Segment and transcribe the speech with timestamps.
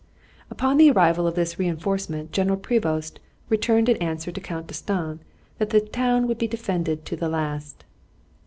[0.49, 3.19] Upon the arrival of this re enforcement General Prevost
[3.49, 5.19] returned an answer to Count D'Estaing
[5.59, 7.85] that the town would be defended to the last.